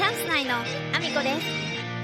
[0.00, 1.38] チャンス内のアミコで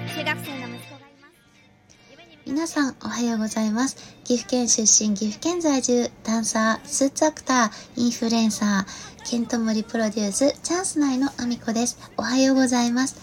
[0.05, 3.97] す中学生の息子がいます皆さんおはようございます。
[4.25, 11.99] 岐阜県出身、岐阜県在住、ダンサー、スーツアクター、インフルエンサー、ケントモリプロデュース、チャンス内のアミコです。
[12.19, 13.17] おはようございます。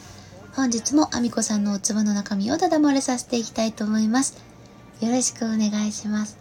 [0.56, 4.44] 本日もアミコさんのお粒の中身をダダ漏れさせていきたいと思います。
[5.02, 6.40] よろしくお願いします。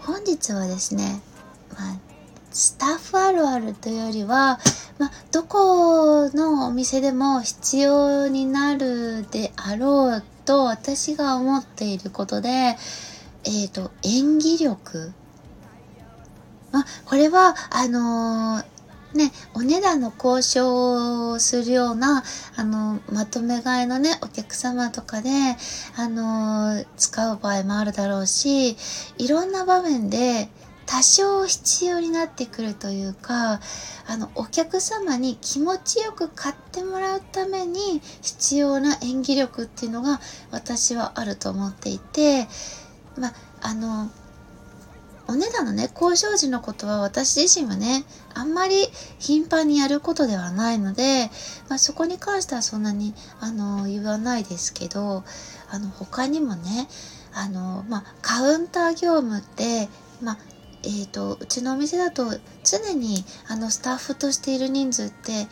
[0.00, 1.22] 本日はですね、
[1.70, 2.11] まあ、
[2.52, 4.60] スタッフあるあるというよりは、
[4.98, 12.76] ま、どこのお店でも必要になるであろうと私が思っていることで、
[13.44, 15.12] えっ、と、演技力。
[16.70, 18.72] まあ、これは、あのー
[19.14, 22.22] ね、お値段の交渉をするような、
[22.56, 25.30] あの、まとめ買いのね、お客様とかで、
[25.96, 28.76] あの、使う場合もあるだろうし、
[29.18, 30.48] いろんな場面で
[30.86, 33.60] 多少必要になってくるというか、
[34.06, 42.46] あの、お客様に気持ちよく買ってもらうために必要な演技力っていうのが私はあると思っていて、
[43.16, 44.10] まあ、あの、
[45.28, 48.86] お値段のね、交渉時のことは私自身はね、あんまり
[49.18, 51.30] 頻繁にやることではないので、
[51.68, 55.24] まあ、そこに関してはそんなに、あの、言わないですけど、
[55.70, 56.88] あの、他にもね、
[57.32, 59.88] あの、まあ、カウンター業務って、
[60.22, 60.38] まあ、
[60.84, 62.26] えー、と、うちのお店だと
[62.64, 65.46] 常に、あの、スタッフとしている人数って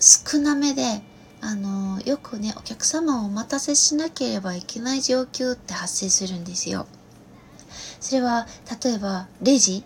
[0.00, 1.02] 少なめで、
[1.40, 6.86] あの、よくね、お客様をお待たせしなければいけない状況って発生するんですよ。
[8.04, 8.46] それは
[8.84, 9.82] 例えばレジ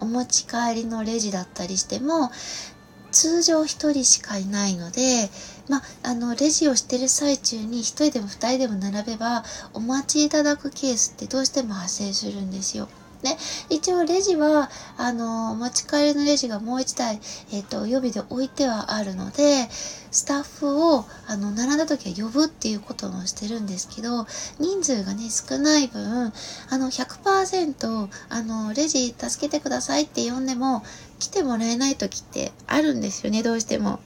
[0.00, 2.30] お持ち帰りのレジだったりしても
[3.12, 5.30] 通常1人しかいないので、
[5.68, 12.88] まあ、あのレジをしてる最中に1人でも2人でも並べばお待ちいただくケースってどうしても発生するんですよ。
[13.22, 13.36] で
[13.68, 17.20] 一応レジはあの持ち帰りのレジがもう1台、
[17.52, 19.68] えー、と予備で置いてはあるので
[20.10, 24.26] スタッフをあの並んだ時は呼ぶっていうこともしてるんですけど
[24.58, 26.32] 人数がね少ない分
[26.70, 30.82] あの100%あのレジ助けてくださいって呼んでも
[31.18, 34.00] 来てもらえない時ってあるんですよねどうしても。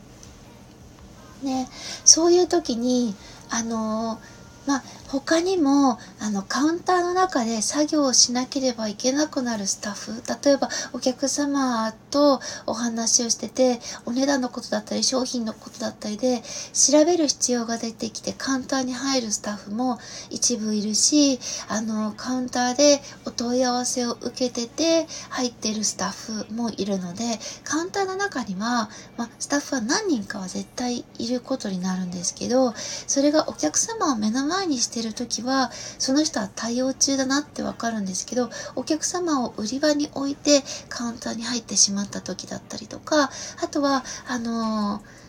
[1.42, 1.68] ね
[2.04, 3.14] そういう時に
[3.50, 4.18] あの
[4.66, 16.42] まあ他にもあのカウンターの中で作業をしなければいけなくなるスタッフ例えばお客様とお話をしててお値段のことだったり商品のことだったりで
[16.72, 19.98] 調べる必要が出てきてカウンターに入るスタッフも
[20.30, 21.38] 一部いるし
[21.68, 23.00] あのカウンターで
[23.36, 27.24] 問い合わせを受けてて入ってるスタッフもいるので
[27.64, 43.30] カウンターの中には、まあ、スタッフは何人かは絶対いることになるんですけどそれがお客様を目の前にしてる時はその人は対応中だなってわかるんですけどお客様を売り場に置いてカウンターに入ってしまった時だったりとか
[43.62, 45.23] あとはあのー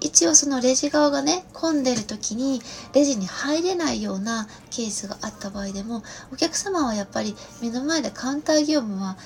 [0.00, 2.60] 一応そのレジ側がね混んでる時に
[2.92, 6.02] レジに入れないようなケースがあった場合でも
[6.32, 9.16] お客様はやっぱり目の前でカウンター業務は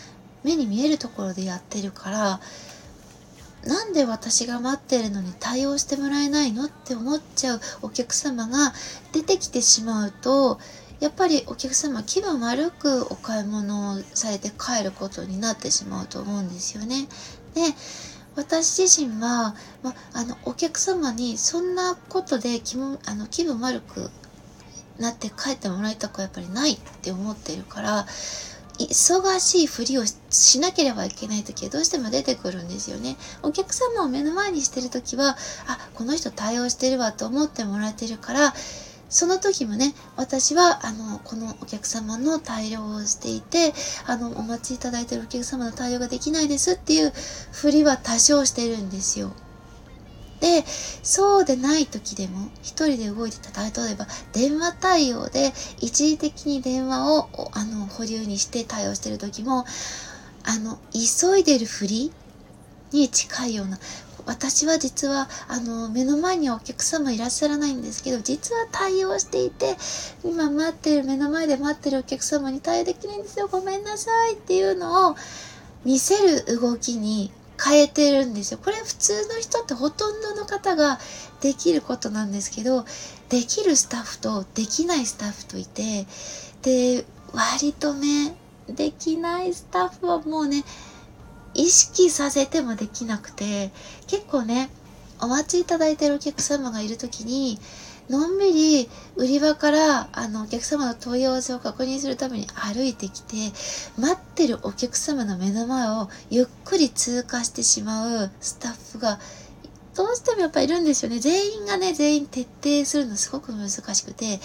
[0.44, 2.40] 目に見えるところでやってるから
[3.66, 8.72] なんで私が待ってるのに対応してもらえないのって思っちゃうお客様が
[9.12, 10.58] 出てきてしまうと
[11.00, 17.08] やっぱりお客様気分悪くお買い物をされて帰ることになってしまうと思うんですよね。
[17.54, 17.62] で
[18.40, 24.10] 私自身は、ま、あのお客様にそんなことで気もあの気分悪く
[24.98, 28.06] なって帰ってもらいたくはやっぱりないって思ってるから
[28.78, 33.16] 忙しいふりをしなければいけない時はどうしても出てくるんですよね。
[33.42, 35.36] お客様を目の前にしてる時は、
[35.66, 38.54] あ、この人対応してるわと思ってもらえてるから、
[39.10, 43.74] その時もね、私は、あの、このお客様の対応をしていて、
[44.06, 47.12] あの、お待ちいただいているお客様の対応ができないですっていう
[47.50, 49.32] ふりは多少してるんですよ。
[50.40, 50.64] で、
[51.02, 59.66] そうでない時でも、一人で動いてた、例えば電話対応で一時的に電話をあの保留にして対応してる時も、
[60.44, 62.12] あの、急いでるふり
[62.92, 63.78] に近いような、
[64.26, 69.76] 私は実はあの目の前にはお客様いらっしゃらないんですけど実は対応していて
[70.24, 75.16] 今待ってる目の前で待ってるお客様に対応できないんですよごめんなさいっていうのを
[75.84, 77.30] 見せる動きに
[77.62, 78.60] 変えてるんですよ。
[78.62, 80.98] これ普通の人ってほとんどの方が
[81.42, 82.84] できることなんですけど
[83.28, 86.06] できるスタッフとできないスタッフといて
[86.62, 88.34] で割とね
[88.68, 90.64] できないスタッフはもうね
[91.54, 93.70] 意識させてもできなくて
[94.06, 94.70] 結構ね
[95.20, 97.58] お待ちいただいてるお客様がいる時に
[98.08, 103.36] のんびり売り場からあのお客様の問い合わせを確認するために歩いてきて
[103.96, 109.20] 待ってるお客様の目の前をゆっくり通過してしまうスタッフが
[109.94, 111.18] どうしてもやっぱいるんですよね。
[111.18, 114.40] 全員がね、全員徹底するのすごく難しくて。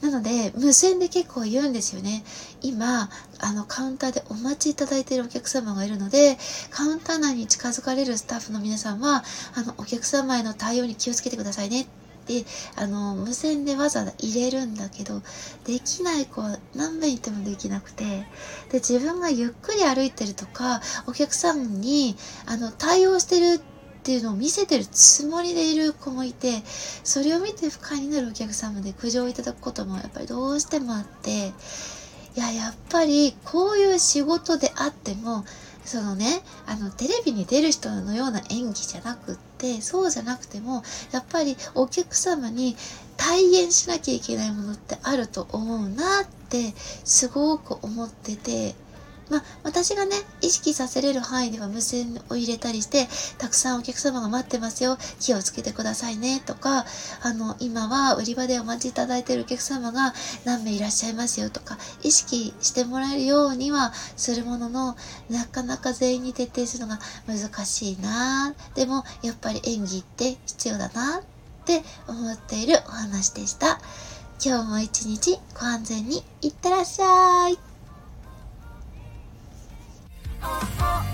[0.00, 2.24] なので、無線で結構言うんですよね。
[2.60, 3.10] 今、
[3.40, 6.38] あの、カウンターでお待ちいただいているお客様がいるので、
[6.70, 9.24] カウンター内に近づかれるスタッフの皆さんは、
[9.54, 11.86] あの、お客様への対応に気をつけてくださいね
[12.26, 12.44] で
[12.76, 15.20] あの無線でわざわざ入れるんだけど
[15.64, 18.04] できない子は何べん言ってもできなくて
[18.70, 22.16] で自分がゆっくり歩いてるとかお客さんに
[22.46, 23.60] あの対応してる
[24.04, 26.60] っていうのを見せてるつもりでいる子もいて
[27.04, 31.30] それを見て不快になるお客様で苦情をいただくこともやっぱりどうしてもあって
[32.36, 35.46] いややっぱりこういう仕事であっても
[35.86, 42.76] そのねあのテレビに出る人のような演技じゃなくってそうじゃなくてもやっぱりお客様に
[43.16, 48.74] 体現しなきゃいけないものってあると思うなってすごく思ってて
[49.30, 56.84] まあ、私がね、意識させれる範囲では無線を入れたりして、たくさんお客様が待ってますよ、気をつけてくださいね、とか、
[57.22, 64.96] あの、今は売り場でお待ちいただいているお客様が何名いらっしゃいますよとか、意識してもらえるようにはするものの、
[65.30, 71.22] なかなか全員に徹底するのが難しいなでも、やっぱり演技って必要だなっ
[71.64, 73.80] て思っているお話でした。
[74.44, 77.73] 今日も一日ご安全にいってらっしゃい。
[80.44, 81.04] oh, oh.
[81.08, 81.13] oh.